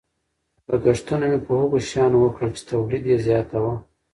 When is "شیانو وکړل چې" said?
1.89-2.63